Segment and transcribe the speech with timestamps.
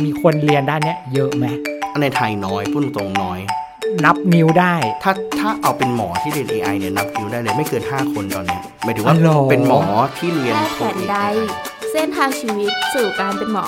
[0.00, 1.46] มีคนเรียนด้านเนี้ยเยอะไหม
[2.00, 3.40] ในไทยน้อยพูดตรงๆน้อย
[4.04, 9.80] นับนิ้วได้ ถ้าถ้าเอาเป็นหมอที่เรียน AI เนี่ยนับคิวได้เลยไม่เกิน 5 คนตอนเนี้ยหมายถึงว่าอ๋อเหรอ เป็นหมอ
[10.18, 11.16] ที่เรียนแพทย์แผนใด
[11.92, 13.66] เส้นทางชีวิตสู่การเป็นหมอ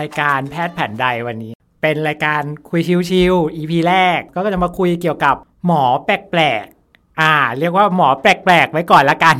[0.00, 1.52] รายการแพทย์แผนใดวันนี้
[1.82, 2.80] เป็นรายการคุย
[3.10, 5.36] ชิวๆ EP แรกก็จะมาคุยเกี่ยวกับ
[5.66, 9.36] หมอแปลกๆ อ่า เรียกว่าหมอแปลกๆ ไว้ก่อนละกัน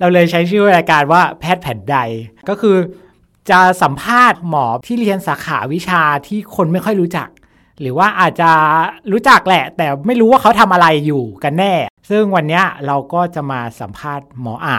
[0.00, 1.98] เราเลยใช้ชื่อรายการว่าแพทย์แผนใด
[2.48, 2.76] ก็คือ
[3.50, 7.28] จะสัมภาษณ์หมอที่เรียนสาขาวิชาที่คนไม่ค่อยรู้จัก
[7.80, 8.50] หรือว่าอาจจะ
[9.12, 11.74] รู้จักแหละ แต่ไม่รู้ว่าเขาทำอะไรอยู่กันแน่
[12.10, 14.78] ซึ่งวันนี้เราก็จะมาสัมภาษณ์หมออา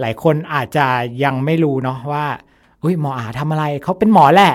[0.00, 0.86] หลายคนอาจจะ
[1.24, 2.26] ยังไม่รู้เนาะว่า
[2.82, 4.54] อุ้ยหมออาทำอะไรเขาเป็นหมอแหละ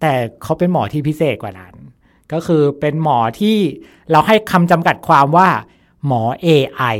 [0.00, 1.74] แต่เขาเป็นหมอที่พิเศษกว่านั้น
[2.32, 3.56] ก็คือเป็นหมอที่
[4.10, 5.48] เราให้คำจำกัดความว่า
[6.06, 6.96] หมอ AI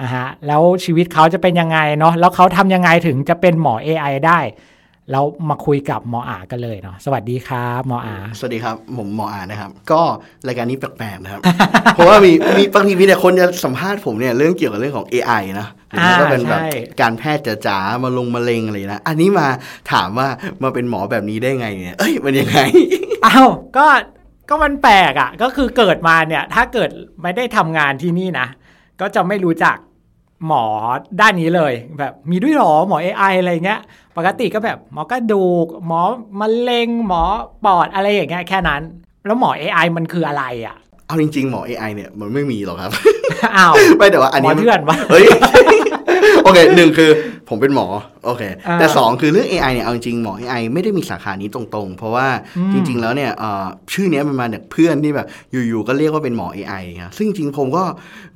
[0.00, 4.38] อะฮะแล้วชีวิตเขาจะเป็นยังไงเนาะแล้วเขาทำยังไงถึงจะเป็นหมอ AI ได้
[5.10, 10.00] แล้วมาคุยกับหมออากันเลยเนาะสวัสดีครับหมออา สวัสดีครับ ผมหมออานะครับ ก็
[10.46, 11.40] รายการนี้แปลกๆนะครับ
[11.94, 16.68] เพราะว่ามีมีบางทีมีแต่คนจะสัมภาษณ์ผมเนี่ยเรื่องเกี่ยวกับเรื่องของ AI นะหรือไม่ก็เป็นแบบใช่
[17.00, 19.46] การแพทย์จ๋าๆมาลงมะเร็งอะไรนะ อันนี้มา
[19.92, 20.28] ถามว่า
[20.62, 22.58] มาเป็นหมอแบบนี้ได้ไงเนี่ย เอ้ยมันยังไง
[23.26, 23.86] อ้าวก็
[24.48, 26.90] ก็มันแปลกอะ่ะ ก็คือเกิดมาเนี่ย ถ้าเกิด
[27.22, 28.46] ไม่ได้ทำงานที่นี่นะ
[29.00, 29.76] ก็จะไม่รู้จัก
[30.46, 30.64] หมอ
[31.20, 33.80] ด้านนี้เลย แบบมีด้วยเหรอหมอ AI อะไรเงี้ย
[34.16, 36.00] ปกติก็แบบหมอกระดูก หมอ
[36.40, 37.22] มะเร็ง หมอ
[37.64, 38.82] ปอดอะไรอย่างเงี้ยแค่นั้น
[39.26, 40.76] แล้วหมอ AI มันคืออะไรอะ่ะ
[41.06, 42.90] เอาจริง ๆ หมอ AI เนี่ยมันไม่มีหรอกครับ
[43.56, 45.24] อ้าวไม่แต่ว่าอันหมนี้อเถื่อนวะเฮ้ย
[46.44, 47.10] โอเคหนึ่งคือ
[47.48, 47.86] ผมเป็นหมอ
[48.24, 52.26] โอเคอ่าแต่สองคือเรื่อง AI เนี่ยเอาจริงๆหมอ AI ไม่ได้มีสาขานี้ตรงๆ เพราะว่า
[52.56, 57.82] อืมจริง ๆ แล้วเนี่ยเอ่อชื่อเนี้ยมันมาจากเพื่อนที่แบบอยู่ๆก็เรียกว่าเป็นหมอ AI ครับซึ่งจริงๆผมก็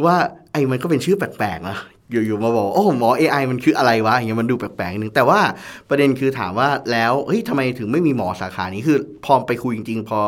[0.04, 0.16] ว่า
[0.52, 1.77] ไอ้มันก็เป็นชื่อแปลกๆนะ
[2.10, 5.40] อยู่ๆมาบอกโอ้หมอ AI มันคืออะไรวะอย่างเงี้ยมันดูแปลกๆนึงแต่ว่า
[5.88, 10.20] ประเด็นคือถามว่าแล้วเฮ้ยทำไมถึงไม่มีหมอสาขานี้คือพอไปคุยจริง ๆ พอ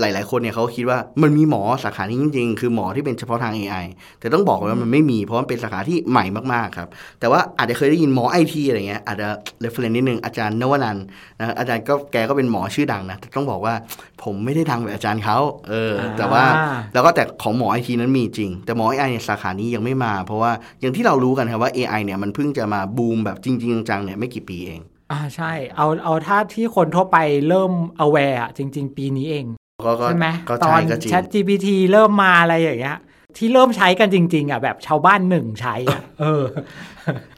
[0.00, 3.84] หลาย ๆ คนเนี่ยเขาคิดว่ามันมีหมอสาขานี้จริง ๆ คือหมอที่เป็นเฉพาะทาง AI
[4.20, 6.88] แต่ต้องบอกเลยว่ามันไม่มีเพราะมันเป็นสาขาที่ใหม่มากๆครับ
[7.20, 9.28] แต่ว่าอาจจะเคยได้ยินหมอไอทีอะไรเงี้ยอาจจะ
[9.60, 11.04] reference นิดนึงอาจารย์นวนันท์
[11.38, 13.74] นะอาจารย์ก็แกก็เป็นหมอชื่อดังนะแต่ต้องบอกว่า
[14.22, 24.80] ผมไม่ได้ดังแบบอาจารย์เขาเออ แต่ว่าอ่าแล้วก็แต่ของหมอไอทีนั้นมีจริง แต่หมอ AI เนี่ยสาขานี้ยังไม่มา เพราะว่าอย่างที่เรารู้กันครับว่า AI เนี่ยมันเพิ่งจะมาบูมแบบจริง ๆ จังๆเนี่ยไม่กี่ปีเอง
[25.12, 27.16] อ่าใช่ เอาเอาถ้าที่คนทั่วไป
[27.48, 27.72] เริ่ม
[28.04, 29.46] aware อะจริง ๆ ปีนี้เอง
[29.84, 32.96] ก็ก็ใช่ไหมก็ตอใช่นก็จริง Chat GPT เริ่มมาอะไรอย่างเงี้ย
[33.36, 36.44] ที่เริ่มใช้กันจริง ๆ อะ แบบชาวบ้านหนึ่งใช้อะเออ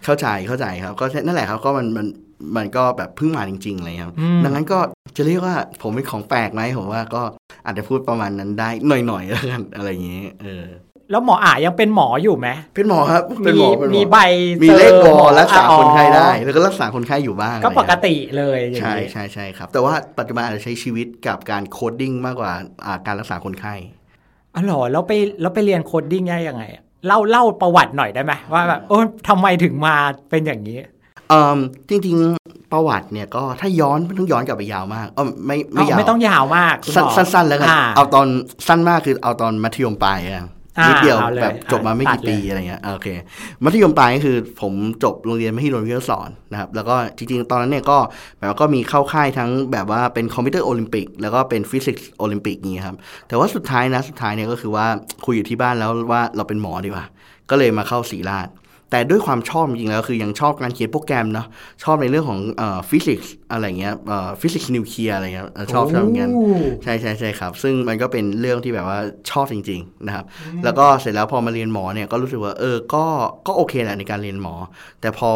[0.05, 2.07] เข้าใจเข้าใจครับ ก็นั่นแหละครับก็มันมัน
[2.57, 4.79] มันก็แบบเพิ่งมาจริงๆเลยครับอืมดังนั้นก็
[5.17, 7.23] จะเรียกว่าผมเป็นของแปลกไหมผมว่าก็
[7.67, 8.69] อาจจะพูดประมาณนั้นได้
[9.07, 10.65] หน่อยๆแล้วกันอะไรอย่างเงี้ยเออ
[11.11, 14.17] แล้วหมออ่ายังเป็นหมออยู่ไหมเป็นหมอครับเป็นหมอเป็นหมอมีใบ
[14.63, 22.53] มีเลขกอซอรักษาคนไข้ได้อ๋อแล้วก็รักษาคนไข้อยู่บ้างก็ปกอะไรติเลยอเงี้ยย่างใช่นี้ใช่ใช่ครับ แต่ว่าปัจจุบันอาจจะใช้ชีวิตกับการโคดดิ้งมากกว่า
[22.85, 23.75] อ่าการรักษาคนไข้
[24.55, 28.99] อ๋อเหรอแล้วไปแล้วไปเรียนโคดดิ้งได้ยังไงอะเล่าเล่าประวัติหน่อยได้ไหมว่าแบบโอ้
[29.29, 29.95] ทำไมถึงมา
[30.31, 30.79] เป็นอย่างนี้
[31.29, 31.59] เอ่อ
[31.89, 38.27] จริงๆประวัติเนี่ยก็ถ้าย้อนไม่ต้องย้อนกลับไปยาวมากเออไม่ไม่ยาวไม่ต้องยาวมากคุณหสั้นมอสั้นๆแล้วกันอ่าเอาตอน
[38.67, 40.47] สั้นมากคือเอาตอนมัธยมปลายอะอ่า
[40.87, 43.09] นิดเดียวเอาเลยแบบจบมาไม่ตักี่ดเลยปีอะไรเงี้ยอ่าโอเค
[43.65, 44.73] มัธยมปลายก็คือผม
[45.05, 47.99] จบโรงเรียนมหิดลวิทยาสอนนะครับแล้วก็จริงๆ ตอนนั้นเนี่ยก็
[48.39, 52.97] แบบว่าก็มีเข้าค่ายทั้งแบบว่าเป็นคอมพิวเตอร์โอลิมปิกแล้วก็เป็นฟิสิกส์โอลิมปิกอย่างงี้ครับ
[53.29, 54.87] แต่ว่าสุดท้ายนะสุดท้ายเนี่ยก็คือว่า
[55.25, 57.07] คุยอยู่ที่บ้านแล้วว่าเราเป็นหมอดีกว่า
[57.51, 58.49] ก็เลยมาเข้าศิริราช
[58.91, 61.47] แต่ด้วยความชอบจริงๆแล้วคือยังชอบการเขียนโปรแกรมเนาะ
[61.85, 66.47] ชอบในเรื่องของเอ่อฟิสิกส์อะไรเงี้ยเอ่อฟิสิกส์นิวเคลียร์อะไรเงี้ยเออชอบชอบเหมือนกันโอ้
[66.85, 68.99] ใช่ใช่ใช่ครับ ซึ่งมันก็เป็นเรื่องที่แบบว่า
[69.31, 70.25] ชอบจริง ๆ นะครับ
[70.65, 73.05] แล้วก็เสร็จแล้วพอมาเรียนหมอเนี่ยก็รู้สึกว่าเออก็
[73.47, 74.55] ก็โอเคแหละในการเรียนหมอ
[75.01, 75.31] แต่พอ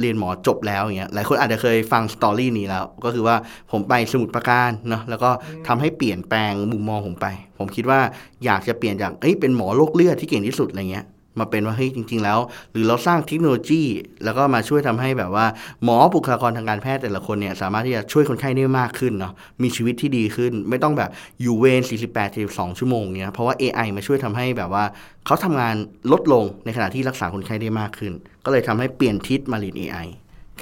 [0.00, 3.36] เรียนหมอจบแล้วอย่างเงี้ยหลายคนอาจจะเคยฟังสตอรี่นี้แล้ว ก็คือว่า
[3.72, 5.30] ผมไปสมุทรปราการเนาะแล้วก็
[5.66, 7.26] ทำให้เปลี่ยนแปลงมุมมองผมไป
[7.58, 8.00] ผมคิดว่า
[8.44, 11.06] อยากจะเปลี่ยนจากเอ้ยเป็นหมอโรคเลือดที่เก่งที่สุดอะไรเงี้ย
[11.38, 12.38] มาเป็นว่าเฮ้ยจริง ๆ แล้ว
[12.72, 13.82] หรือเราสร้างเทคโนโลยี
[14.24, 15.46] แล้วก็มาช่วยทำให้แบบว่า
[15.84, 19.32] หมอบุคลากรทางการแพทย์แต่ละคนเนี่ยสามารถที่จะช่วยคนไข้ได้มากขึ้นเนาะ
[19.62, 21.10] มีชีวิตที่ดีขึ้น ไม่ต้องแบบ
[21.42, 21.80] อยู่เวร
[22.12, 24.84] 48 42 ชั่วโมงเนี่ยเพราะว่า AI มาช่วยทำให้แบบว่า
[25.26, 25.74] เขาทำงาน
[26.12, 28.12] ลดลงในขณะที่รักษาคนไข้ได้มากขึ้น
[28.44, 30.06] ก็เลยทำให้เปลี่ยนทิศมาเรียน AI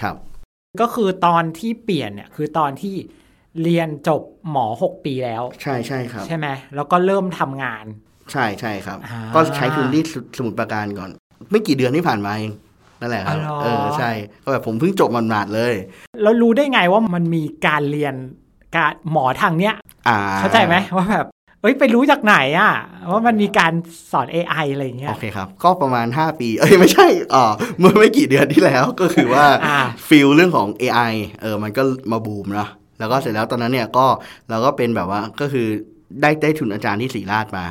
[0.00, 0.16] ครับ
[0.80, 2.96] ก็คือตอนที่เปลี่ยนเนี่ยคือตอนที่
[3.62, 7.84] เรียนจบหมอ 6 ปีแล้ว ใช่ใช่ครับ ใช่ไหมแล้วก็เริ่มทำงาน
[8.32, 10.02] ใช่ใช่ครับ อ่า ก็ใช้ทุนที่
[10.38, 11.10] สมุดประการก่อน
[11.50, 12.52] ไม่กี่เดือนที่ผ่านมาเอง
[13.00, 14.10] นั่นแหละครับ อ๋อเหรอ เออใช่
[14.44, 15.74] ก็แบบผมเพิ่งจบมันมาดๆเลย
[16.22, 18.14] แล้วรู้ได้ไงว่ามันมีการเรียน
[18.76, 19.74] การหมอทางเนี้ย
[20.08, 21.26] อ่าเข้าใจไหมว่าแบบ
[21.62, 22.72] เอ้ยไปรู้จากไหนอะ
[23.10, 23.72] ว่ามันมีการ
[24.12, 29.78] สอน AI อะไรอย่างเงี้ย โอเคครับ ก็ประมาณ 5 ปี เอ้ยไม่ใช่อ่าเมื่อไม่กี่เดือนที่แล้วก็คือว่า อ่า
[30.08, 31.12] ฟิลเรื่องของ AI
[31.42, 31.82] เออ มันก็
[32.12, 32.68] มาบูมเนาะ
[32.98, 34.06] แล้วก็เสร็จแล้วตอนนั้นเนี่ยก็
[34.50, 35.66] เราก็เป็นแบบว่าก็คือ
[36.20, 37.66] ได้ได้ทุนอาจารย์ที่ศรีราชมา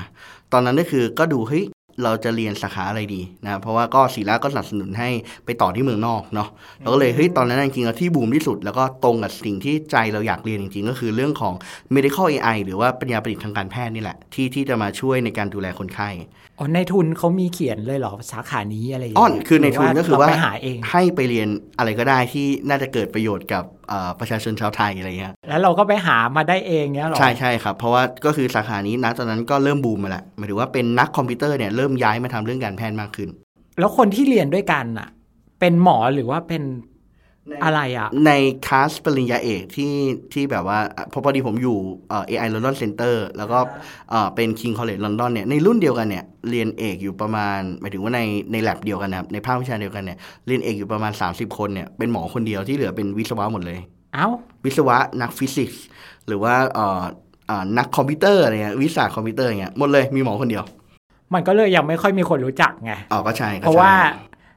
[0.54, 1.66] ตอนนั้นก็คือก็ดูเฮ้ย
[2.04, 5.10] เราจะเรียนสาขาอะไรดีนะเพราะว่าก็ศรีราชก็สนับสนุนให้
[5.46, 11.54] ไปต่อที่เมืองนอกเนาะเราก็เลยเฮ้ยตอนนั้นจริงๆแล้วที่บูมที่สุด แล้วก็ตรงกับสิ่งที่ใจเราอยากเรียนจริงๆ ก็คือเรื่องของ
[11.96, 16.10] medical AI หรือว่าปัญญาประดิษฐ์ทางการแพทย์นี่แหละ ที่ที่จะมาช่วยในการดูแลคนไข้
[16.60, 21.48] อ๋อในทุนเขามีเขียนเลยเหรอสาขานี้อะไรอย่างอ้เงี้อยนคือในทุนก็คือว่าเรไปหาเองให้ไปเรียน
[21.78, 23.83] อะไรก็ได้ที่น่าจะเกิดประโยชน์กับเอ่อ
[24.20, 33.30] ประชาชนชาวไทยอะไรเงี้ยแล้วเราก็ไปหามาได้เองเนี้ยเหรอ ใช่ใช่ครับ เพราะว่าก็คือสาขานี้นะตอนนั้นก็เริ่มบูมมาแล้วหมายถึงว่าเป็นนักคอมพิวเตอร์เนี่ยเริ่มย้ายมาทำเรื่องการแพทย์มากขึ้น
[33.80, 35.10] แล้วคนที่เรียนด้วยกันอะ
[35.60, 36.64] เป็นหมอหรือว่าเป็น
[37.64, 38.32] อะไรอะ ใน
[38.68, 39.94] คลาสปริญญาเอกที่
[40.34, 40.80] ที่แบบว่า
[41.12, 41.78] พอพอดีผมอยู่
[42.10, 43.60] เอ่อ AI London Center แล้วก็
[44.10, 50.18] เอ่อเป็น King College London เนี่ยในรุ่นเดียวกันเนี่ยเรียนเอกอยู่ประมาณหมายถึงว่าในในแลบเดียวกันนะครับในภาควิชาเดียวกันเนี่ย
[50.48, 53.80] เรียนเอกอยู่ประมาณ 30 คนเนี่ยเป็นหมอคนเดียวที่เหลือเป็นวิศวะหมดเลย
[54.16, 54.28] เอ้า
[54.66, 55.84] วิศวะนักฟิสิกส์
[56.28, 57.02] หรือว่าเอ่อ
[57.48, 60.64] เอ่อนักคอมพิวเตอร์อะไรเงี้ยวิชาคอมพิวเตอร์อย่างเงี้ยหมดเลยมีหมอคนเดียว
[61.34, 63.94] มันก็เลยยังไม่ค่อยมีคนรู้จักไงอ๋อก็ใช่ก็เพราะใช่ว่า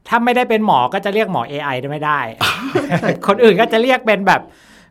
[0.09, 2.21] ถ้าไม่ได้เป็นหมอก็จะเรียกหมอ AI ได้ไม่ได้
[3.27, 4.41] คนอื่นก็จะเรียกเป็นแบบ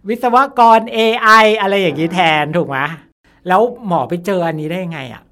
[0.09, 2.77] วิศวกร AI อะไรอย่างนี้แทนถูกไหม
[3.47, 5.23] แล้วหมอไปเจออันนี้ได้ยังไงอะ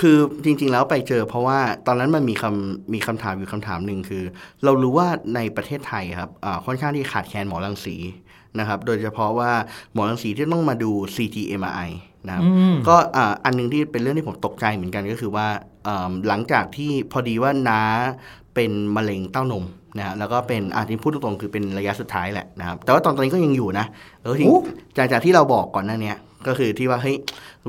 [0.00, 4.24] คือจริงๆแล้วไปเจอเพราะว่าตอนนั้นมันมีคำมีคำถามอยู่คำถามหนึ่งคือ
[4.64, 7.96] เรารู้ว่าในประเทศไทยครับอ่าค่อนข้างที่ขาดแคลนหมอรังสี
[8.58, 9.52] นะครับโดยเฉพาะว่า
[9.92, 11.90] หมอรังสีที่ต้องมาดู CT MRI
[12.26, 15.46] นะครับอืมก็อ่าอันหนึงที่เป็นเรื่องที่ผมตกใจเหมือนกันก็คือว่า
[15.86, 17.82] อ่าหลังจากที่พอดีว่าน้า
[18.56, 19.64] เป็นมะเร็งเต้านม
[19.96, 23.86] นะฮะแล้วก็เป็นอาที่พูดตรงๆคือเป็นระยะสุดท้ายแหละนะครับแต่ว่าตอนตอนนี้ก็ยังอยู่นะ
[24.20, 24.58] แล้วทีโอ้
[24.96, 26.16] จากจากที่เราบอกก่อนหน้าเนี้ย
[26.46, 27.16] ก็คือที่ว่าเฮ้ย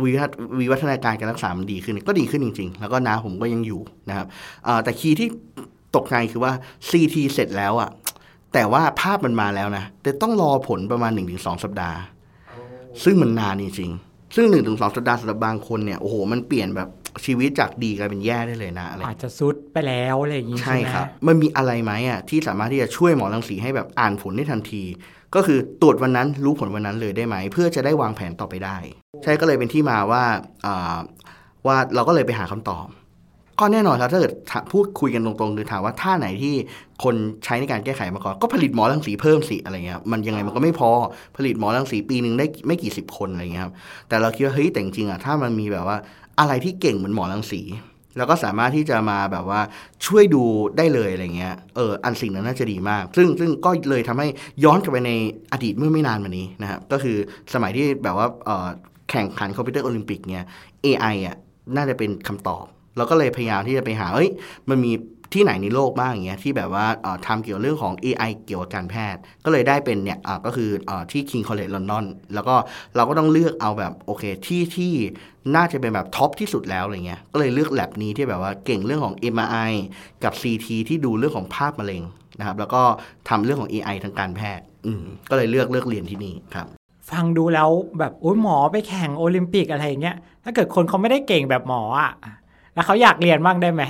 [0.03, 4.27] วิวัฒวิวัฒนาการการรักษามันดีขึ้นก็ดีขึ้นจริง ๆ แล้วก็น้าผมก็ยังอยู่นะครับ
[4.67, 5.27] อ่าแต่คีย์ที่
[5.95, 6.51] ตกใจคือว่า
[6.89, 7.89] CT เสร็จแล้วอะ
[8.53, 11.97] แต่ว่าภาพมันมาแล้วนะแต่ต้องรอผลประมาณ 1-2 สัปดาห์
[13.03, 16.89] ซึ่งมันนานจริงๆซึ่ง1-2สัปดาห์สำหรับบางคนเนี่ยโอ้โหมันเปลี่ยนแบบ
[17.25, 24.83] ชีวิตจากดีกลายเป็นแย่ได้เลยนะอะไรอาจจะซุดไปแล้วอะไรอย่างนี้ใช่ใช่ไหมครับ มันมีอะไรไหมอะที่สามารถที่จะช่วยหมอรังสีให้แบบอ่านผลได้ทันที
[25.35, 28.77] ก็คือตรวจวันนั้นรู้ผลวันนั้นเลยได้ไหม เพื่อจะได้วางแผนต่อไปได้
[29.23, 30.23] ใช่ก็เลยเป็นที่มาว่า
[30.65, 30.97] อ่า
[31.67, 32.85] ว่าเราก็เลยไปหาคำตอบ
[33.59, 34.33] ก็แน่นอนครับถ้าเกิด
[34.71, 36.53] พูดคุยกันตรงๆคือถามว่าท่าไหนที่
[37.03, 37.15] คน
[37.45, 40.89] ใช้ในการแก้ไขมาก่อน ก็ผลิตหมอรังสีเพิ่มสิอะไรเงี้ยมันยังไงมันก็ไม่พอ
[41.37, 43.73] ผลิตหมอรังสีปีหนึ่งได้ไม่กี่สิบคนอะไรเงี้ยครับ
[44.07, 45.97] แต่เราคิดว่าเฮ้ยแต่จริงอะถ้ามันมีแบบว่า
[46.39, 47.61] อะไรที่เก่งเหมือนหมอรังสี
[48.17, 49.61] แล้วก็สามารถที่จะมาแบบว่า
[50.05, 50.43] ช่วยดู
[50.77, 54.27] ได้เลยอะไรเงี้ย เออ อันสิ่งนั้นน่าจะดีมาก ซึ่งซึ่งก็เลยทำให้
[54.63, 55.11] ย้อนกลับไปใน
[55.53, 57.17] อดีตเมื่อไม่นานมานี้นะครับ ก็คือ
[57.53, 58.27] สมัยที่แบบว่า
[59.09, 60.43] แข่งขันคอมพิวเตอร์โอลิมปิกเนี่ย
[60.85, 61.35] AI อะ
[61.75, 62.65] น่าจะเป็นคำตอบ
[62.97, 64.29] เราก็เลยพยายามที่จะไปหาเอ้ย
[64.69, 64.91] มันมี
[65.33, 66.85] ที่ไหนในโลกบ้างอย่างเงี้ยที่แบบว่า
[67.25, 72.55] ทำเกี่ยวเรื่องของ AI เกี่ยวกับการแพทย์ ก็เลยได้เป็นเนี่ยก็คือที่ King College London แล้วก็
[72.95, 74.93] เราก็ต้องเลือกเอาแบบโอเคที่ที่
[75.55, 79.71] น่าจะเป็นแบบ top ที่สุดแล้วอะไรเงี้ยก็เลยเลือกแลบนี้ที่แบบว่าเก่งเรื่องของ MRI
[80.23, 82.03] กับ CT ที่ดูเรื่องของภาพมะเร็ง
[82.39, 82.81] นะครับแล้วก็
[83.29, 86.67] ทำเรื่องของ AI ทางการแพทย์อืมก็เลยเลือกเลือกเรียนที่นี่ครับ
[87.09, 92.11] ฟังดูแล้วแบบโอ้ยหมอไปแข่งโอลิมปิกอะไรอย่างเงี้ยถ้าเกิดคนเขาไม่ได้เก่งแบบหมออะ
[92.77, 93.83] แล้วเขาอยากเรียนบ้างได้ไหม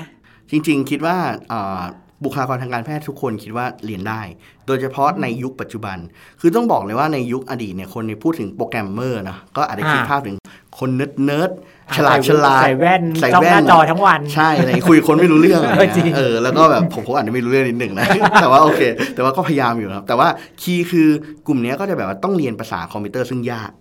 [0.51, 1.15] จริง ๆ คิดว่า
[1.51, 1.81] อ่า
[2.23, 4.21] บุคลากรทางการแพทย์ทุกคนคิดว่าเรียนได้
[4.67, 5.97] โดยเฉพาะในยุคปัจจุบัน
[6.41, 10.35] คือต้องบอกเลยว่าในยุคอดีตเนี่ยคนพูดถึงโปรแกรมเมอร์นะก็อาจจะคิดอ่าภาพถึง
[10.79, 11.51] คน nerd nerd
[11.89, 18.05] อ่าฉลาดใส่ฉลาดใส่แว่นใส่จ้องแว่หน้าจอทั้งวัน ใช่อะไรคุยกับคนไม่รู้เรื่องอะไรเออจริงเงี้ยเออแล้วก็แบบผมผมอาจจะไม่รู้เรื่องนิดหนึ่งนะ
[18.41, 18.81] แต่ว่าโอเค
[19.15, 20.27] แต่ว่าก็พยายามอยู่นะครับ แต่ว่า
[20.61, 21.07] key คือ
[21.47, 23.71] กลุ่มเนี้ยก็จะแบบว่าต้องเรียนภาษาคอมพิวเตอร์ซึ่งยาก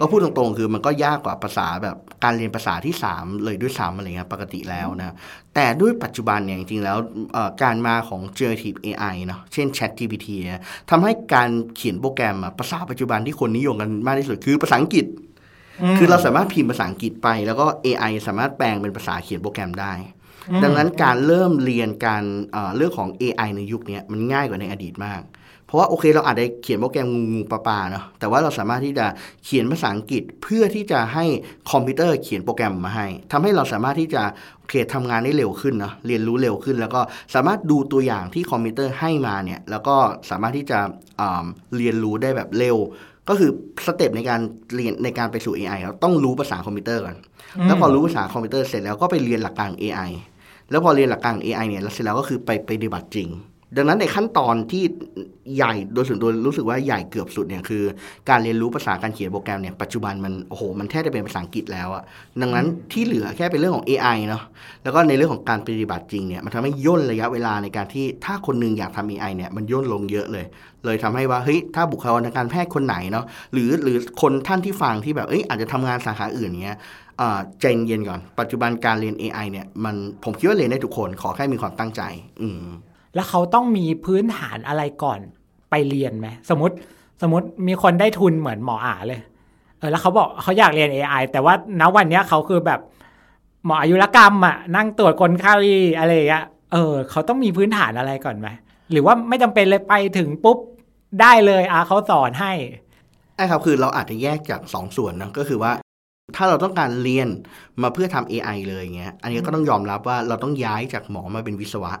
[0.00, 5.14] ก็พูดตรงๆ คือมันก็ยากกว่าภาษาแบบการเรียนภาษาที่ 3 เลยด้วยซ้ำอะไรเงี้ยปกติแล้วนะ
[5.54, 6.96] แต่ด้วยปัจจุบันเนี่ยจริงๆแล้ว
[7.32, 10.60] เอ่อการมาของ generative AI เนาะเช่น Chat GPT เนี่ย
[10.90, 15.06] ทำให้การเขียนโปรแกรมอะภาษาปัจจุบันที่คนนิยมกันมากที่สุดคือภาษาอังกฤษ
[15.98, 19.92] คือเราสามารถพิมพ์ภาษาอังกฤษไป แล้วก็ AI สามารถแปลงเป็นภาษาเขียนโปรแกรมได้
[20.62, 25.43] ดังนั้นการเริ่มเรียนการเอ่อเรื่องของ AI ในยุคเนี้ยมันง่ายกว่าในอดีตมากเพ
[25.74, 29.06] ราะว่าโอเคเราอาจจะเขียนโปรแกรมงูงูปลาปลาเนาะแต่ว่าเราสามารถที่จะ
[29.44, 31.24] เขียนภาษาอังกฤษเพื่อที่จะให้
[31.70, 34.22] คอมพิวเตอร์เขียนโปรแกรมมาให้ทำให้เราสามารถที่จะ
[34.58, 37.00] โอเคทำงานได้เร็วขึ้นเนาะเรียนรู้เร็วขึ้น แล้วก็
[37.34, 39.96] สามารถดูตัวอย่างที่คอมพิวเตอร์ให้มาเนี่ยแล้วก็
[40.30, 40.78] สามารถที่จะ
[41.20, 41.44] อ่า
[41.76, 42.76] เรียนรู้ได้แบบเร็ว
[43.28, 43.50] ก็คือ
[43.86, 44.40] step ในการ
[44.74, 47.16] เรียนในการไปสู่ AI ครับต้องรู้ภาษาคอมพิวเตอร์ก่อน
[47.66, 50.10] แล้วพอรู้ภาษาคอมพิวเตอร์เสร็จแล้วก็ไปเรียนหลักการ AI
[50.70, 53.28] แล้วพอเรียนหลักการ AI เนี่ยแล้วเสร็จแล้วก็คือไปไปปฏิบัติจริง
[53.76, 54.82] ดังนั้นในขั้นตอนที่
[55.56, 57.82] ใหญ่โดยส่วนตัวรู้สึกว่าใหญ่เกือบสุดเนี่ยคือ
[58.28, 62.02] การเรียนรู้ภาษาการเขียนโปรแกรมเนี่ยปัจจุบันมันโอ้โหมันแทบจะเป็นภาษาอังกฤษแล้วอะ
[62.40, 64.42] ดังนั้นที่เหลือแค่เป็นเรื่องของ AI เนาะ
[64.82, 70.44] แล้วก็ในเรื่องของการปฏิบัติจริงเนี่ยมันทำให้ย่นระยะเวลาในการที่ถ้าคนหนึงอยากทำ AI เนี่ยมันย่นลงเยอะเลย
[70.84, 76.78] เลยทำให้ว่าเฮ้ยถ้าบุคลากรทางการแพทย์คนไหนเนาะหรือหรือคนท่านที่ฟังที่แบบเอ้ยอาจจะทำงานสาขาอื่นเนี้ย
[77.20, 82.02] อ่าใจเย็นก่อน ปัจจุบันการเรียน AI เนี่ยมันผมคิดว่าเรียนได้ทุกคนขอแค่มีความตั้งใจ
[82.42, 82.66] อืม
[83.14, 85.20] แล้วเขาต้องมีพื้นฐานอะไรก่อน
[85.70, 86.74] ไปเรียนไหมสมมติ
[87.22, 89.20] สมมติมีคนได้ทุนเหมือนหมออาเลย
[89.78, 92.80] เออแล้วเขาบอกเขาอยากเรียน AI แต่ว่าณวันเนี้ยเขาคือแบบ
[93.64, 95.54] หมออายุรกรรมอะนั่งตรวจคนไข้
[95.98, 98.48] อะไรอย่างเงี้ยเออเขาต้องมีพื้นฐานอะไรก่อนไหม
[98.90, 100.58] หรือว่าไม่จำเป็นเลยไปถึงปุ๊บ
[101.20, 102.52] ได้เลยอาเขาสอนให้
[103.36, 105.72] ใช่ครับคือเราอาจจะแยกจากสองส่วนนะก็คือว่า
[106.36, 107.28] ถ้าเราต้องการเรียน
[107.82, 111.92] มาเพื่อทำ AI เลยอย่างเงี้ย อันนี้ก็ต้องยอมรับว่าเราต้องย้ายจากหมอมาเป็นวิศวะ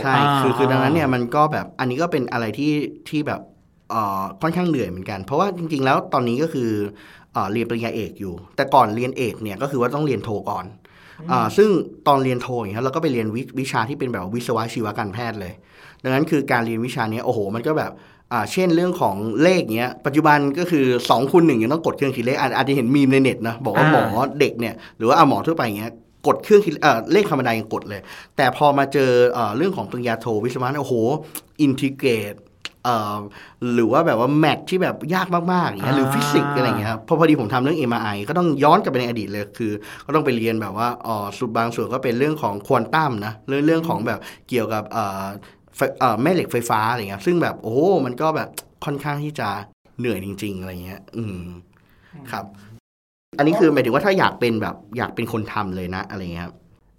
[0.00, 2.72] ใช่คือคือดังนั้นเนี่ยมันก็แบบอันนี้ก็เป็นอะไรที่
[3.08, 3.40] ที่แบบ
[3.90, 6.70] เอ่อค่อนข้างเหนื่อยเหมือนกัน เพราะว่าจริง ๆ แล้วตอนนี้ก็คือ
[7.32, 10.64] เอ่อเรียนปริญญาเอกอยู่ แต่ก่อนเรียนเอกเนี่ยก็คือว่าต้องเรียนโทก่อน
[11.30, 11.68] อ่าซึ่ง
[12.08, 15.52] ตอนเรียนโทอย่างเงี้ยเราก็ไปเรียนวิวิชาที่เป็นแบบวิศวะชีวการแพทย์เลย
[16.02, 17.92] ดังนั้นคือการเรียนวิชาเนี้ยโอ้โห มันก็แบบ
[18.32, 24.04] อ่าเช่นเรื่องของเลขเนี้ยปัจจุบันก็คือ2คูณหนึ่งยังต้องกดเครื่องคิดเลขอาจอาจจะเห็นมีมในเน็ตนะบอกว่าหมอ
[24.40, 25.92] เด็กเนี่ยหรือว่าอะหมอทั่วไปอย่างเงี้ย
[26.26, 28.00] กดเครื่องคิดเอ่อเลขธรรมดายังกดเลย
[28.36, 30.94] แต่พอมาเจอเอ่อเรื่องของปริญญาโทวิศวะเนี่ยโอ้โห
[31.60, 32.34] integrate
[32.84, 33.18] เอ่อ
[33.74, 39.72] หรือว่าแบบว่า math ที่แบบยากมากๆอย่างเงี้ยหรือฟิสิกส์อะไรอย่างเงี้ยครับเพราะพอดีผมทำเรื่อง MRI ก็ต้องย้อนกลับไปในอดีตเลยคือ
[40.06, 45.24] ก็ต้องไปเรียนแบบว่าอ๋อสุดบางส่วนก็เป็นเรื่องของควอนตัมนะเรื่องเรื่องของแบบเกี่ยวกับเอ่อ
[45.76, 48.48] ไฟเอ่อแม่เหล็กไฟฟ้าอะไรเงี้ยซึ่งแบบโอ้โหมันก็แบบ
[48.84, 49.48] ค่อนข้างที่จะ
[49.98, 51.40] เหนื่อยจริง ๆ อะไรเงี้ย อืม
[52.32, 52.44] ครับ
[53.38, 56.54] อันนี้คือหมายถึงว่าถ้าอยากเป็นแบบอยากเป็นคนทำเลยนะ อะไรเงี้ยครับ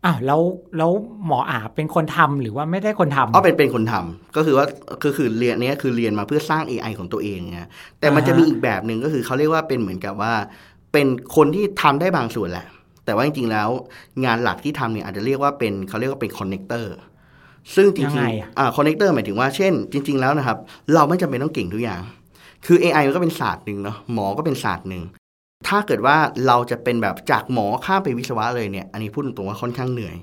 [0.05, 0.41] อ้าวแล้ว
[0.77, 0.91] แล้ว
[1.25, 4.65] หมออาเป็นคนทำหรือว่าไม่ได้คนทำอ๋อเป็นเป็นคนทำก็คือว่า
[5.03, 7.59] ก็คือเรียนเนี้ยคือเรียนมาเพื่อสร้าง AI ของตัวเองไง
[7.99, 10.33] แต่มันอ่าฮะจะมีอีกแบบหนึ่งก็คือเขาเรียกว่าเป็นเหมือนกับว่า
[10.93, 12.67] เป็นคนที่ทำได้บางส่วนแหละ
[13.05, 13.69] แต่ว่าจริงๆแล้ว
[14.25, 16.93] งานหลักที่ทำเนี่ยอาจจะเรียกว่าเป็นเขาเรียกว่าเป็นคอนเน c เตอร์
[17.75, 20.57] ซึ่งจยัริงงไงๆอะอ่าคอนเน c เตอร์หมายถึงว่าเช่น จริง ๆแล้วนะครับ
[20.93, 22.01] เราไม่จำเป็นต้องเก่งทุกอย่าง
[22.65, 25.03] คือ AI มันก็เป็นศาสตร์หนึ่งเนาะหมอก็เป็นศาสตร์หนึ่ง
[25.67, 26.17] ถ้าเกิดว่า
[26.47, 30.17] เราจะเป็นแบบจากหมอข้ามไปวิศวะเลยเนี่ย อันนี้พูดตรงๆว่าค่อนข้างเหนื่อย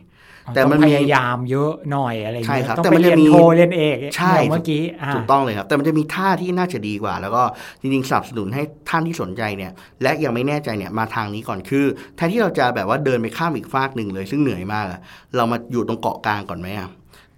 [0.54, 7.42] แต่มันต้องมีพยายามเยอะหน่อยอะไรอย่างใช่เงี้ยครับต้องแต่ไปมันเรียจะนมีโทเรียนเอกใช่อย่างเมื่อกี้อ่าถูกต้องเลยครับ แต่มันจะมีท่าที่น่าจะดีกว่า แล้วก็
[7.80, 11.85] จริงๆสนับสนุนให้ท่านที่สนใจเนี่ย และยังไม่แน่ใจเนี่ยมาทางนี้ก่อนคือ
[12.16, 15.00] แทนที่เราจะแบบว่าเดินไปข้ามอีกฟากหนึ่งเลย ซึ่งเหนื่อยมากอะ
[15.37, 16.88] เรามาอยู่ตรงเกาะกลางก่อนไหมอะ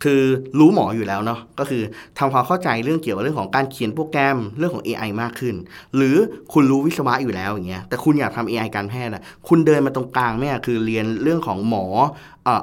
[0.02, 0.22] คือ
[0.58, 1.82] รู้หมออยู่แล้วเนาะก็คือ
[2.18, 5.54] ทำความเข้าใจเรื่องเกี่ยวกับเรื่องของการเขียนโปรแกรมเรื่องของ AI มากขึ้น
[5.96, 6.16] หรือ
[6.52, 11.84] คุณรู้วิศวะอยู่แล้วอย่างเงี้ยแต่คุณอยากทำ AI การแพทย์อะคุณเดินมาตรงกลางเนี่ยคือเรียนเรื่องของหมอ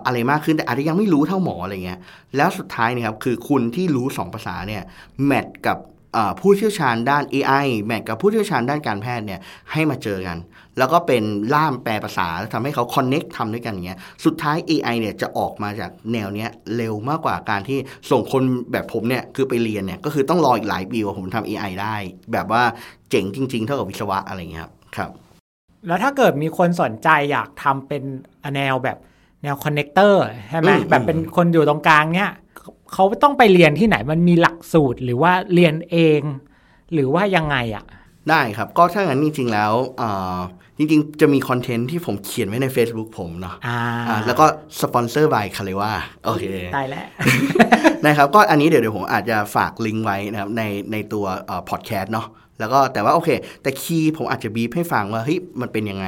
[0.05, 1.99] อะไรมากขึ้นแต่อาจจะยังไม่รู้เท่าหมออะไรเงี้ย
[2.35, 4.83] แล้วสุดท้ายเนี่ยครับคือคุณที่รู้สองภาษาเนี่ย
[5.25, 5.77] แมทกับ
[6.39, 9.39] ผู้เชี่ยวชาญด้าน AI แมทกับผู้เชี่ยวชาญด้านการแพทย์เนี่ย
[9.71, 10.37] ให้มาเจอกัน
[10.77, 11.23] แล้วก็เป็น
[11.53, 17.79] ล่ามแปลภาษาทำให้เขา connect ทำด้วยกันอย่างเงี้ยสุดท้าย AI เนี่ยจะออกมาจากแนวเนี้ยเร็วมากกว่าการที่
[18.11, 21.95] ส่งคนแบบผมเนี่ยคือไปเรียนเนี่ยก็คือต้องรออีกหลายปีกว่าผมทำ AI ได้
[22.33, 22.63] แบบว่า
[23.09, 25.11] เจ๋งจริง ๆ เท่ากับวิศวะอะไรเงี้ยครับครับ
[25.87, 28.03] แล้วถ้าเกิดมีคนสนใจอยากทำเป็น
[28.55, 28.97] แนวแบบ
[29.43, 32.31] แนวคอนเน c เตอร์ใช่ไหมอืมแบบเป็นคนอยู่ตรงกลางเนี้ย
[32.93, 36.21] เขาต้องไปเรียนที่ไหนมันมีหลักสูตรหรือว่าเรียนเอง
[36.93, 37.85] หรือว่ายังไงอะ
[38.29, 40.37] ได้ครับ ก็ถ้างั้นจริงๆแล้วอ่า
[40.77, 43.79] จริงๆ จะมี content ที่ผมเขียนไว้ใน Facebook ผมเนาะอ่า
[44.09, 44.45] อ่าแล้วก็
[44.81, 45.91] sponsor by คาเลว่า
[46.25, 47.05] โอเคได้แล้ว
[48.05, 51.25] นะครับ ก็อันนี้เดี๋ยวเดี๋ยวผมอาจจะฝากลิงก์ไว้นะครับในในตัว
[51.69, 52.27] พอดแคสต์เนาะ
[52.59, 53.29] แล้วก็แต่ว่าโอเค
[53.61, 56.07] แต่ key ผมอาจจะ brief ให้ฟังว่าเฮ้ยมันเป็นยังไง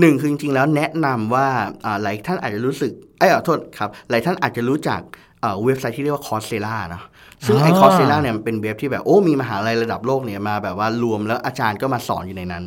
[0.00, 1.46] หนึ่งคือจริงๆแล้วแนะนำว่า
[1.84, 5.00] อ่าหลายท่านอาจจะรู้สึกเอ้ยขอโทษครับหลายท่านอาจจะรู้จัก
[5.46, 7.04] เอ่อเว็บไซต์ที่เรียกว่า Coursera เนาะ
[7.46, 12.64] ซึ่งไอ้อ่า Coursera เนี่ยมันเป็นเว็บที่แบบโอ้มีมหาลัยระดับโลกเนี่ยมาแบบว่ารวมแล้วอาจารย์ก็มาสอนอยู่ในนั้น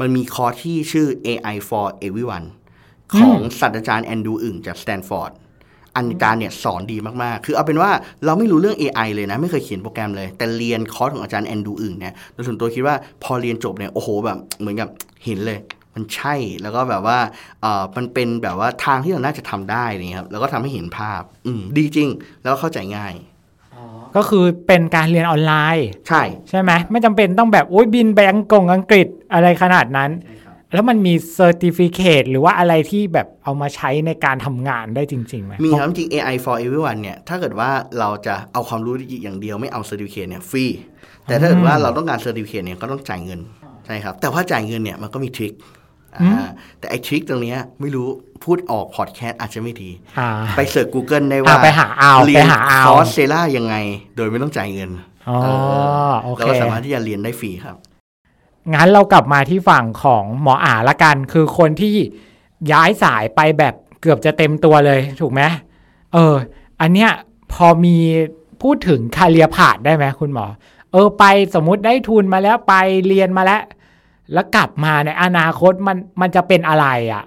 [0.00, 2.46] มันมีคอร์สที่ชื่อ AI for everyone
[3.14, 7.90] ของศาสตราจารย์ Andrew Ng จากสแตนฟอาจารย์เนี่ยสอนดีมาก ๆ คือเอาเป็นว่า
[8.24, 12.94] เราไม่รู้เรื่อง AI เลยนะ ไม่เคยเขียนโปรแกรมเลย แต่เรียนคอร์สของอาจารย์ Andrew Ng เนี่ยโดยส่วนตัวคิดว่า
[13.24, 14.88] พอเรียนจบเนี่ยโอ้โหแบบเหมือนกับ
[15.24, 15.58] เห็นเลย
[15.98, 17.18] มันใช่แล้วก็แบบว่า
[17.62, 22.08] เออมันเป็นแบบว่าทางที่เราน่าจะทำได้อะไรเลยครับแล้วก็ทำให้เห็นภาพ อืมดีจริง
[22.42, 23.12] แล้วก็เข้าใจง่าย
[24.16, 30.10] ก็คือเป็นการเรียนออนไลน์ ใช่ใช่ไหมไม่จำเป็นต้องแบบโอ้ยบินไปอังกฤษอังกฤษอะไรขนาดนั้น
[30.72, 40.64] แล้วมันมี certificate หรือว่าอะไรที่แบบเอามาใช้ในการทำงานได้จริงๆไหมมีครับจริง AI for everyone เนี่ย ถ้าเกิดว่าเราจะเอาความรู้อย่างเดียวไม่เอา certificate เนี่ยฟรี
[41.24, 43.40] แต่ถ้าเกิดว่าเราต้องการ certificate เนี่ยก็ต้องจ่ายเงิน
[43.86, 45.77] ใช่ครับ แต่ว่าจ่ายเงินเนี่ยมันก็มี trick อ่า
[46.78, 48.08] แต่ไอ้ trick ตรงเนี้ยไม่รู้
[48.44, 53.74] พูดออกพอดแคสต์อาจจะไม่ดีอ่าไป search Google ได้อ่าว่าไปหาเอา ไปเรียนหาเอา Coursera ยังไง
[54.16, 54.90] โดยไม่ต้องจ่ายเงิน
[55.28, 55.48] อ๋อเออ
[56.22, 57.76] โอเคเราก็สามารถที่จะเรียนได้ฟรีครับ
[58.74, 61.94] งั้นเรากลับมาที่ฝั่งของหมออาละกัน คือคนที่
[62.72, 65.42] ย้ายสายไปแบบเกือบจะเต็มตัวเลย ถูกไหม
[66.14, 66.34] เออ
[66.80, 67.10] อันเนี้ย
[67.52, 67.96] พอมี
[68.62, 70.46] พูดถึง career path ได้ไหมคุณหมอ
[70.92, 71.24] เออไป
[71.54, 72.74] สมมุติได้ทุนมาแล้วไป
[73.08, 73.62] เรียนมาแล้ว
[74.32, 77.24] แล้วกลับมาในอนาคตมันมันจะเป็นอะไรอะ่ะ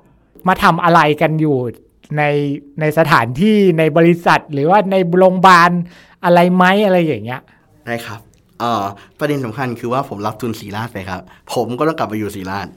[0.48, 1.58] มาทำอะไรกันอยู่
[2.17, 2.24] ใน
[2.79, 5.72] ในสถานที่ในบริษัท หรือว่าในโรงพยาบาล
[6.25, 7.41] อะไรไหมอะไรอย่างเงี้ย
[7.86, 8.20] ได้ครับ
[8.60, 8.84] เอ่อ
[9.20, 11.22] ประเด็นสำคัญคือว่าผมรับทุนศรีราชไปครับ
[11.53, 12.67] ผมก็ต้องกลับมาอยู่ศรีราช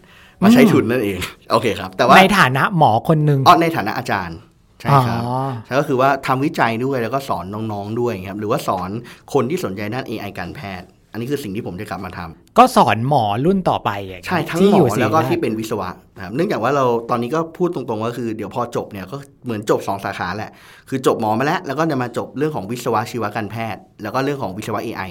[0.43, 1.19] มาใช้ทุนนั่นเอง
[1.51, 4.39] โอเคครับ แต่ว่าในฐานะหมอคนหนึ่งอ๋อในฐานะอาจารย์
[4.81, 8.91] ใช่ครับอ๋อใช่ก็คือว่าทำวิจัยด้วยแล้วก็สอนน้องๆด้วยครับหรือว่าสอน
[9.33, 20.51] คนที่สนใจด้าน AI การแพทย์ อันนี้คือสิ่งที่ผมจะกลับมาทำก็สอนหมอรุ่นต่อไปอย่างเงี้ยใช่ทั้งที่หมยู่อศรีแล้วก็ราชที่เป็นวิศวะนะครับเนื่องจากว่าเราตอนนี้ก็พูดตรงๆ ก็คือเดี๋ยวพอจบเนี่ยก็เหมือนจบสองสาขาแหละ
[20.89, 25.11] คือจบหมอมาแล้ว แล้วก็จะมาจบเรื่องของวิศวะชีวการแพทย์ แล้วก็เรื่องของวิศวะ AI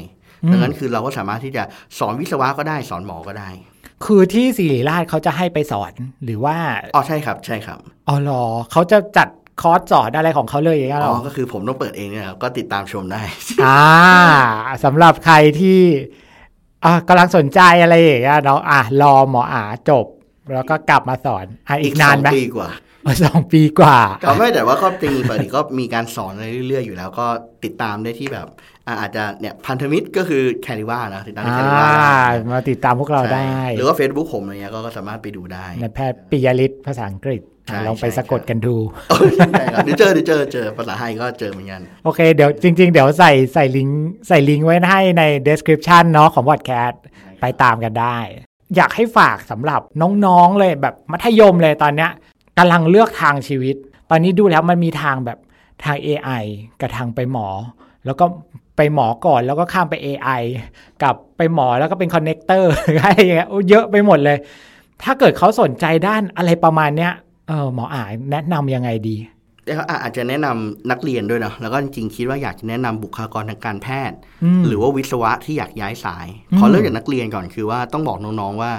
[0.52, 1.64] ดังนั้นคือเราก็สามารถที่จะ
[2.00, 3.50] สอนวิศวะก็ได้สอนหมอก็ได้
[4.06, 5.94] คือที่ศิริราชเขาจะให้ไปสอน
[6.24, 6.56] หรือว่า
[6.96, 9.28] อ๋อใช่ครับใช่ครับอ๋อเหรอเขาจะจัด
[9.62, 13.22] คอร์สสอนอะไรของเขาเลยอย่างเงี้ยเหรอ๋ออก็คือผมต้องเปิดเองเนี่ยครับ ก็ติดตามชมได้
[13.66, 13.82] อ่า
[14.84, 15.82] สำหรับใครที่
[16.86, 20.06] อ่ากำลังสนใจอะไรอย่างเงี้ยเนาะอะรอหมออาจบ
[20.54, 22.70] แล้วก็กลับมาสอนอะอีกนานไหมสองปีกว่า
[23.06, 27.28] อ๋อสองปีกว่า ก็ไม่แต่ว่าก็จริงๆปกติก็มีการสอนอะไรเรื่อยๆอยู่แล้ว ก็
[27.64, 28.48] ติดตามได้ที่แบบ
[28.88, 37.53] อ่าอาจจะเนี่ยพันธมิตรก็คือแคริว่านะติดตามที่อ่าแคริว่าได้มาติดตามพวกเราได้ใช่หรือว่า Facebook ผมอะไรเงี้ยก็ก็สามารถไปดูได้ในแพทย์ปิยฤทธิ์ภาษาอังกฤษอะใช่
[37.88, 38.76] ลองไปใช่สะกดกันดู
[39.10, 46.96] โอ้ยใช่ครับเดี๋ยวเจอเดี๋ยวเจอเจอภาษาไทยก็เจอเหมือนกัน โอเคเดี๋ยวจริง ๆ เดี๋ยวใส่ใส่ลิงก์ใส่ลิงก์ไว้ให้ใน description เนาะของ podcast
[47.42, 48.18] ไปตามกันได้
[48.76, 49.82] อยากให้ฝากสำหรับ
[50.26, 52.12] น้องๆเลยแบบมัธยมเลยตอนเนี้ย
[52.58, 53.76] กำลังเลือกทางชีวิต
[54.10, 55.38] ตอนนี้ดูแล้วมันมีทางแบบ
[55.84, 56.44] ทาง AI
[56.82, 57.48] กับทางไปหมอ
[58.06, 58.26] แล้วก็
[58.78, 60.42] ไปหมอก่อนแล้วก็ข้ามไป AI
[61.04, 64.38] กับไปหมอแล้วก็เป็นคอนเน c เตอร์อะไรอย่างเงี้ยโอ้เยอะไปหมดเลย
[65.04, 67.14] ถ้าเกิดเขาสนใจด้านอะไรประมาณเนี้ย
[67.48, 69.18] เออหมออ่านแนะนำยังไงดี
[69.66, 78.72] แต่เขาอาจจะแนะนำนักเรียนด้วยเนาะแล้วก็จริงๆคิดว่าอยากจะแนะนำบุคลากรทางการแพทย์อืมหรือว่าวิศวะที่อยากย้ายสายอืมขอเริ่มจากนักเรียนก่อนคือว่าต้องบอกน้องๆว่า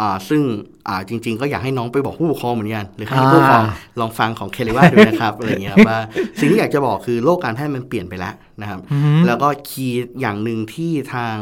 [0.00, 0.42] อ่าซึ่ง
[0.88, 3.64] อ่าจริง ๆ ก็อยากให้น้องไปบอกผู้ปกครองเหมือนกันหรือให้ผู้ปกครอง
[4.00, 5.98] ลองฟังของเคลิว่าดูนะครับอะไรอย่างเงี้ยครับว่า
[6.40, 11.36] สิ่งที่อยากจะบอกคือโลกการแพทย์มันเปลี่ยนไปแล้วนะครับอืมแล้วก็คีย์อย่างหนึ่งที่ทาง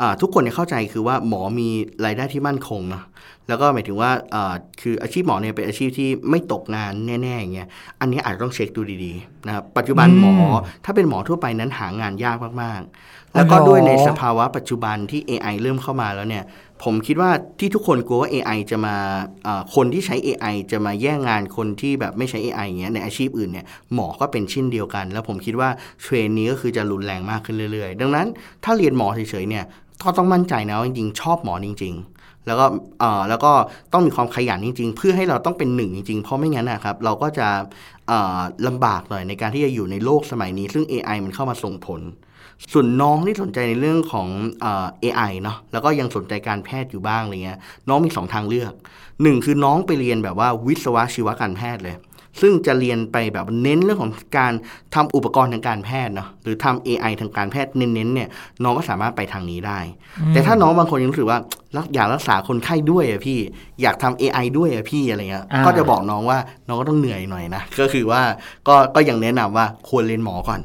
[0.00, 1.68] อ่าทุกคนเนี่ยเข้าใจคือว่าหมอมี
[2.04, 3.04] รายได้ที่มั่นคงเนาะ
[3.48, 7.68] แล้วก็หมายถึงว่าอ่าคืออาชีพหมอเนี่ยเป็นอาชีพที่ไม่ตกงานแน่ๆอย่างเงี้ย
[8.00, 10.34] อันนี้อาจจะต้องเช็คดูดีๆนะครับปัจจุบันหมอ
[10.84, 16.44] ถ้าเป็นหมอทั่วไปนั้นหางานยากมากๆ แล้วก็ด้วยในสภาวะปัจจุบันที่ AI เริ่มเข้ามาแล้วเนี่ย
[16.84, 18.96] ผมคิดว่าที่ทุกคนกลัวว่า AI จะมา
[19.46, 25.68] อ่าคนที่ใช้ AI จะมาแย่งงานคนที่แบบไม่ใช้ AI อย่างเงี้ยในอาชีพอื่นเนี่ยหมอก็เป็นเช่นเดียวกัน แล้วผมคิดว่า
[26.02, 28.26] เทรนนี้ก็คือจะรุนแรงมากขึ้นเรื่อยๆ ดังนั้น
[28.64, 29.64] ถ้าเรียนหมอเฉยๆเนี่ย
[30.02, 32.17] ก็ต้องมั่นใจนะว่าจริงๆชอบหมอจริง ๆ
[32.48, 32.66] แล้วก็
[33.00, 33.52] เอ่อแล้วก็
[33.92, 37.48] ต้องมีความขยันจริง ๆ เพื่อให้เราต้องเป็นหนึ่งจริง ๆ เพราะไม่งั้นนะครับ เราก็จะ
[38.08, 42.02] เอ่อลำบากหน่อยในการที่จะอยู่ในโลกสมัยนี้ ซึ่ง AI มันเข้ามาส่งผล
[42.72, 44.28] ส่วนน้องที่สนใจในเรื่องของ
[44.60, 44.66] เอ
[45.00, 47.58] ไอ AI เนาะแล้วก็ยังสนใจการแพทย์อยู่บ้างอะไรเงี้ย
[47.88, 48.72] น้องมีสองทางเลือก
[49.22, 51.96] หนึ่งคือน้องไปเรียนแบบว่าวิศวะชีวการแพทย์เลย
[52.40, 54.52] ซึ่งจะเรียนไปแบบเน้นเรื่องของการ
[54.94, 58.28] ทำอุปกรณ์ทางการแพทย์เนาะหรือทำ AI ทางการแพทย์เน้นๆเนี่ย
[58.62, 59.78] น้องก็สามารถไปทางนี้ได้
[60.30, 61.38] แต่ถ้าน้องบางคนยังรู้สึกว่า
[61.76, 63.38] รักอยากรักษาคนไข้ด้วยอะพี่
[63.82, 66.38] อยากทำ AI ด้วยอะพี่อะไรเงี้ยอ่าก็จะบอกน้องว่า
[66.68, 68.22] น้องก็ต้องเหนื่อยหน่อยนะก็คือว่า
[68.68, 70.60] ก็ก็ยังแนะนำว่าควรเรียนหมอก่อน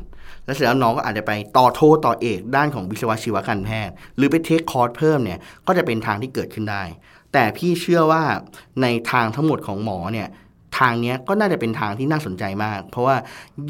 [0.45, 6.83] แล้วเสร็จแล้วน้องก็อาจจะไปต่อโทต่อเอกด้านของวิศวะชีวการแพทย์ หรือไปเทคคอร์สเพิ่มเนี่ยก็จะเป็นทางที่เกิดขึ้นได้
[7.33, 8.23] แต่พี่เชื่อว่า
[8.81, 10.27] ในทางทั้งหมดของหมอเนี่ย
[10.79, 13.15] ทางเนี้ยก็น่าจะเป็นทางที่น่าสนใจมาก เพราะว่า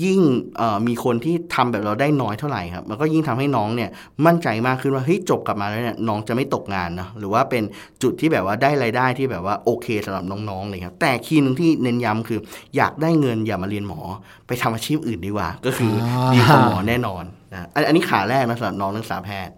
[0.03, 0.19] ยิ่ง
[0.57, 3.89] เอ่อมีคนที่ทำแบบเราได้น้อยเท่าไหร่ครับมันก็ยิ่งทำให้น้องเนี่ย
[4.25, 7.63] มั่นใจมากขึ้นว่าเฮ้ยจบกลับมาแล้วเนี่ยน้องจะไม่ตกงานนะหรือว่าเป็น
[8.03, 12.39] จุดที่แบบว่าได้รายได้ที่แบบว่าโอเคสำหรับน้องๆเลยครับแต่คีย์หนึงที่เน้นย้ำคือ
[12.75, 13.99] อยากได้เงินอย่ามาเรียนหมอ
[14.47, 19.55] ไปทำอาชีพอื่นดีกว่า ก็คือออดีกว่าหมอแน่นอนนะอันอันนี้ขาแรกนะสำหรับน้องนักศึกษาแพทย์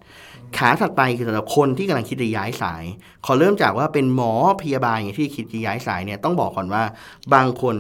[0.58, 2.84] ขาถัดไปคือสำหรับคนที่กำลังคิดจะย้ายสาย
[3.26, 4.32] ขอเริ่มจากว่าเป็นหมอ
[4.62, 6.84] พยาบาลอย่างที่คิดจะย้ายสายเนี่ยต้องบอกก่อนว่า
[7.34, 7.76] บางคน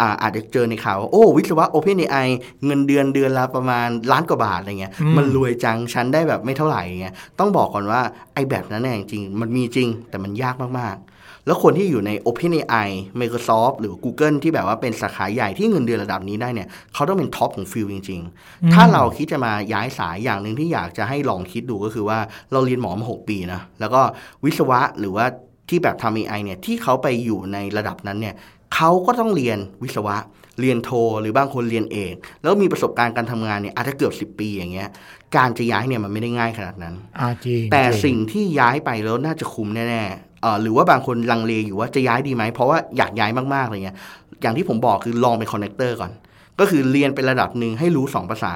[0.00, 2.26] อ่าอาจจะเจอในข่าวว่าโอ้วิศวะ Open AI
[2.64, 8.00] เงินเดือนเดือนละประมาณล้านกว่าบาทอะไรเงี้ยอืมมันรวยจังฉันได้แบบไม่เท่าไหร่อย่างเงี้ยต้องบอกก่อนว่า
[8.34, 11.13] ไอ้แบบนั้นเนี่ยจริงๆมันมีจริงแต่มันยากมากๆ
[11.46, 12.88] แล้วคนที่อยู่ใน OpenAI
[13.20, 22.18] Microsoft หรือ Google ที่แบบว่าเป็นสาขาใหญ่ที่เงินเดือนระดับนี้ได้เนี่ยเขาต้องเป็น top ของ field จริง ๆ ถ้าเราคิดจะมาย้ายสายอย่างหนึ่งที่อยากจะให้ลองคิดดูก็คือว่า
[22.52, 24.00] เราเรียนหมอมา6ปีนะแล้วก็
[24.44, 25.26] วิศวะหรือว่า
[25.68, 28.34] ที่แบบทำ AI เนี่ยที่เขาไปอยู่ในระดับนั้นเนี่ย
[28.74, 30.16] เขาก็ต้องเรียนวิศวะ
[30.60, 34.88] เรียนโท หรือบางคนเรียนเอกแล้วมีประสบการณ์การทำงานเนี่ยอาจจะเกือบ 10 ปีอย่างเงี้ย
[35.36, 43.96] การจะย้ายเนี่ยมันไม่ได้ง่ายขนาดนั้นอ่าจริงแต่จริงสิ่งที่ย้ายไปแล้วน่าจะคุ้มแน่ๆเอ่อ หรือว่าบางคนลังเลอยู่ว่าจะย้ายดีไหม เพราะว่าอยากย้ายมากๆอะไรเงี้ย
[44.42, 46.12] อย่างที่ผมบอกคือลองเป็นคอนเนคเตอร์ก่อน
[46.60, 48.54] ก็คือเรียนเป็นระดับหนึ่งให้รู้ 2 ภาษา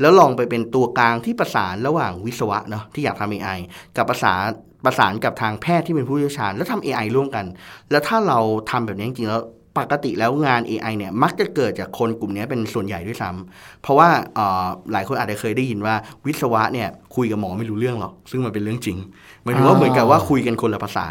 [0.00, 3.58] แล้วลองไปเป็นตัวกลางที่ประสานระหว่างวิศวะเนาะที่อยากทำ AI
[3.96, 4.42] กับประสาน
[4.84, 7.44] ประสานกับทางแพทย์ที่เป็นผู้เชี่ยวชาญ แล้วทำ AI ร่วมกัน
[7.90, 8.38] แล้วถ้าเรา
[8.70, 9.42] ทำแบบนี้จริงๆแล้ว
[9.78, 15.94] ปกติแล้วงาน AI เนี่ยมักจะเกิดจากคนกลุ่มนี้เป็นส่วนใหญ่ด้วยซ้ำเพราะว่าเอ่อหลายคนอาจจะเคยได้ยินว่า
[16.26, 18.98] วิศวะเนี่ยคุยกับหมอไม่รู้เรื่องหรอก ซึ่งมันเป็นเรื่องจริง
[19.42, 21.06] หมายถึงว่าเหมือนกับว่าคุยกันคนละภาษา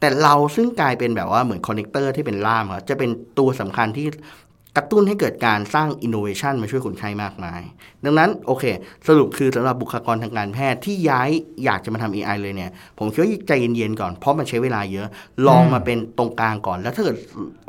[0.00, 4.06] แต่เราซึ่งกลายเป็นแบบว่าเหมือน connector ที่เป็นล่ามครับจะเป็นตัวสำคัญที่
[4.78, 7.62] กระตุ้นให้เกิดการสร้างอินโนเวชันมาช่วยคนไข้มากมาย
[8.04, 8.64] ดังนั้นโอเค
[9.08, 11.30] สรุปคือสำหรับบุคลากรทางการแพทย์ที่ย้าย
[11.64, 15.08] อยากจะมาทำ AI เลยเนี่ย ผมคิดว่าใจเย็นๆก่อน เพราะมันใช้เวลาเยอะ
[15.48, 17.16] ลองมาเป็นตรงกลางก่อน แล้วถ้าเกิด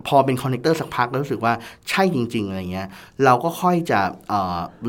[0.07, 1.53] พอเป็น connector สักพักแล้วรู้สึกว่า
[1.89, 2.87] ใช่จริง ๆ อะไรเงี้ย
[3.25, 4.31] เราก็ค่อยจะ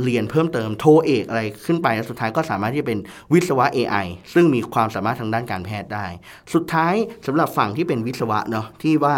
[0.05, 2.99] เรียนเพิ่มเติมโทเอกอะไรขึ้นไปแล้วสุดท้ายก็สามารถที่จะเป็น
[3.33, 6.07] วิศวะ AI ซึ่งมีความสามารถทางด้านการแพทย์ได้
[6.55, 6.95] สุดท้าย
[7.27, 9.15] สำหรับฝั่งที่เป็นวิศวะเนาะที่ว่า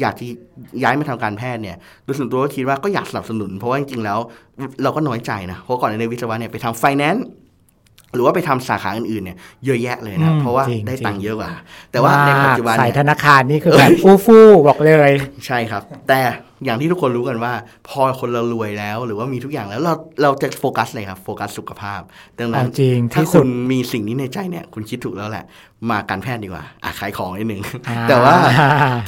[0.00, 0.30] อยากที่
[0.82, 4.18] ย้ายมาทำการแพทย์เนี่ยโดยส่วนตัวก็คิดว่าก็อยากสนับสนุน เพราะว่าจริงๆแล้ว
[4.82, 7.26] เราก็น้อยใจนะเพราะก่อนในวิศวะเนี่ยไปทำไฟแนนซ์
[8.14, 11.50] หรือว่าไปทำสาขาอื่นๆเนี่ยเยอะแยะเลยนะอืมเพราะว่าจริงได้จริงตังค์เยอะกว่า
[11.92, 15.12] แต่ว่าในปัจจุบันสายเนี่ยธนาคารนี่คือแบบอู้ฟู่บอกเลย
[15.46, 16.20] ใช่ครับ แต่
[16.64, 17.52] อย่างที่ทุกคนรู้กันว่า
[17.88, 22.00] พอคนเรารวยแล้วหรือว่ามีทุกอย่างแล้วเราเราจะโฟกัสเลยครับโฟกัสสุขภาพ
[22.38, 25.44] ดังนั้นเอาจริงถ้าที่สุคุดณมีสิ่งนี้ในใจเนี่ยคุณคิดถูกแล้วแหละ
[25.90, 28.34] มาการแพทย์ดีกว่าอะขายของนิดนึงอ่าแต่ว่า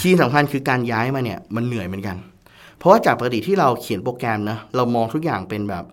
[0.03, 2.34] ที่สำคัญคือการย้ายมาเนี่ยมันเหนื่อยเหมือนกันเพ
[2.85, 5.85] ราะว่าจากปกติที่เราเขียนโปรแกรมนะเรามองทุกอย่างเป็นแบบ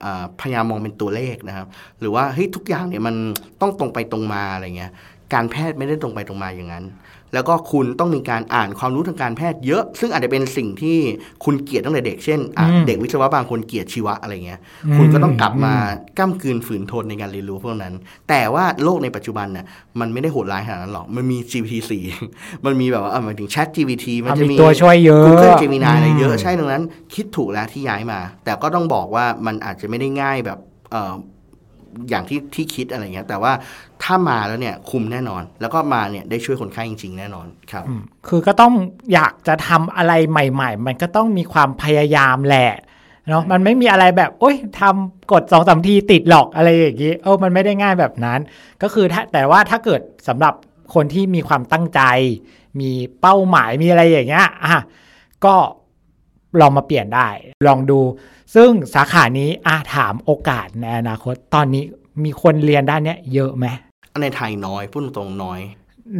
[0.41, 1.67] พยายามมองเป็นตัวเลขนะครับ
[1.99, 3.15] หรือว่าเฮ้ยทุกอย่างเนี่ยมัน
[3.61, 4.91] ต้องตรงไปตรงมาอะไรเงี้ย
[5.33, 6.85] การแพทย์ไม่ได้ตรงไปตรงมาอย่างนั้น
[7.33, 10.97] แล้วก็คุณต้องมีการอ่านความรู้ทางการแพทย์เยอะ ซึ่งอาจจะเป็นสิ่งที่
[11.43, 15.75] คุณเกลียดตั้งแต่เด็กเช่นอะอืมเด็กวิศวะบางคนเกลียดชีวะอะไรเงี้ยอืมคุณก็ต้องกลับมา
[16.17, 17.93] ก้ากลืนฝืนทนในการเรียนรู้พวกนั้น
[18.29, 19.65] แต่ว่าโลกในปัจจุบันเนี่ย
[19.99, 21.73] มันไม่ได้โหดร้ายขนาดนั้นหรอก มันมี GPT
[22.21, 30.59] 4มันมีแบบว่าอะหมายถึง Chat GPT มันอะจะมีมีตัวช่วยเยอะ Google Gemini อะไรเยอะมใช่ดังนั้น คิดถูกแล้วที่ย้ายมา แต่ก็ต้องบอกว่ามันอาจจะไม่ได้ง่ายแบบ
[30.91, 33.53] เอ่ออย่างที่ที่คิดอะไรเงี้ยแต่ว่า
[34.03, 38.73] ถ้ามาแล้วเนี่ยคุมแน่นอน แล้วก็มาเนี่ยได้ช่วยคนไข้จริง ๆ แน่นอนครับอืมคือก็ต้อง
[39.13, 42.71] อยากจะทำอะไรใหม่ ๆ มันก็ต้องมีความพยายามแหละ
[43.29, 48.39] เนาะมันไม่มีอะไรแบบโอ้ยทำกดสองสามทีติดหรอกอะไรอย่างนี้เออมันไม่ได้ง่ายแบบนั้น
[48.81, 50.53] ก็คือถ้าแต่ว่าถ้าเกิดสำหรับ
[50.93, 52.01] คนที่มีความตั้งใจ
[52.81, 54.77] มีเป้าหมายมีอะไรอย่างเงี้ยอะ
[55.45, 55.55] ก็
[56.59, 57.27] ลองมาเปลี่ยนได้
[57.67, 57.99] ลองดู
[58.55, 61.83] ซึ่งสาขานี้อะถามโอกาสในอนาคต ตอนนี้
[62.23, 63.65] มีคนเรียนด้านเนี้ยเยอะไหม
[64.21, 65.59] ในไทยน้อยพูดตรงๆน้อย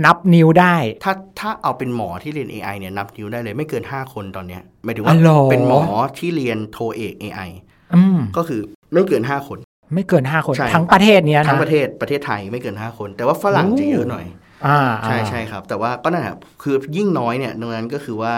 [0.06, 5.82] นับนิ้วได้ ถ้าถ้าเอาเป็นหมอที่เรียน AI เนี่ยนับนิ้วได้เลยไม่เกิน 5 คนตอนเนี้ยหมายถึงว่าอ๋อเหรอเป็นหมอ
[6.20, 7.50] ที่เรียนโทเอก AI
[7.96, 8.62] อืมก็คือ
[8.94, 9.58] ไม่เกิน 5 คน
[9.94, 14.26] ไม่เกินห้าคนใช่ทั้งประเทศเนี้ยนะทั้งประเทศประเทศไทยไม่เกิน 5 คน แต่ว่าฝรั่งโอ้จะเยอะหน่อย
[14.68, 18.34] อ่าใช่อ่าใช่ครับ แต่ว่าก็นั่นแหละคือยิ่งน้อยเนี่ยดังนั้นก็คือว่า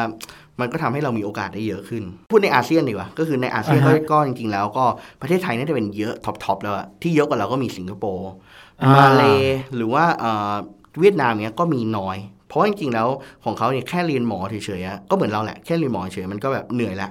[0.59, 4.85] มันก็ทำให้เรามีโอกาสได้เยอะขึ้น พูดในอาเซียนดีกว่า ก็คือในอาเซียนก็ก็จริงๆ แล้วก็
[5.21, 8.29] ประเทศไทยน่าจะเป็นเยอะ top top แล้วอะที่เยอะกว่าเราก็มีสิงคโปร์
[8.81, 9.23] อ่ามาเล
[9.75, 10.53] หรือว่าเอ่อ
[10.99, 13.07] เวียดนามเนี้ยก็มีน้อย เพราะว่าจริงๆแล้ว
[13.43, 17.09] ของเขาเนี่ยแค่เรียนหมอเฉยๆอะก็เหมือนเราแหละแค่เรียนหมอเฉยๆมันก็แบบเหนื่อยละ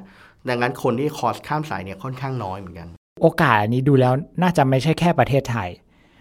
[0.49, 2.89] ดังนั้นคนที่ cross ข้ามสายเนี่ยค่อนข้างน้อยเหมือนกัน
[3.23, 5.69] โอกาสอันนี้ดูแล้วน่าจะไม่ใช่แค่ประเทศไทย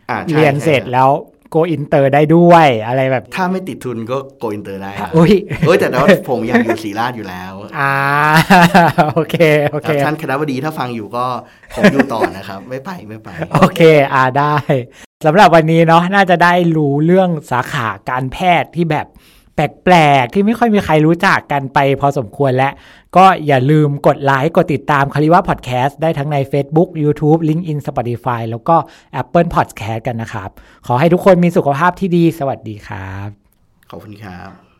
[0.10, 1.10] อ่าใช่เรียนเสร็จใช่แล้ว
[1.51, 5.33] go inter ได้ด้วยอะไรแบบ ถ้าไม่ติดทุนก็ go inter ได้ครับอุ้ย
[5.65, 7.93] เอ้ยแต่ว่าผมอยากอยู่ศิริราชอยู่แล้ว อ่า
[9.13, 9.35] โอเค
[9.71, 11.25] โอเคท่านคณะบดีถ้าฟังอยู่ก็
[11.75, 13.81] ผมอยู่ต่อนะครับ ไม่ไปไม่ไป โอเค
[14.13, 14.55] อ่าได้
[15.25, 19.07] สำหรับวันนี้เนาะน่าจะได้รู้เรื่องสาขาการแพทย์ที่แบบ
[19.55, 22.73] แปลกๆ ที่ไม่ค่อยมีใครรู้จักกันไปพอสมควรแล้ว
[23.17, 28.75] ก็อย่าลืมกดไลค์ กดติดตามคาริว่าพอดแคสต์ได้ทั้งใน Facebook YouTube LinkedIn Spotify แล้วก็
[29.21, 30.49] Apple Podcast กันนะครับ
[30.87, 33.29] ขอให้ทุกคนมีสุขภาพที่ดี สวัสดีครับ
[33.89, 34.70] ขอบคุณครับ